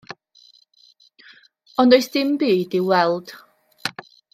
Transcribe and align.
Ond 1.83 1.93
does 1.95 2.07
dim 2.15 2.31
byd 2.43 2.77
i'w 2.81 2.87
weld. 2.95 3.37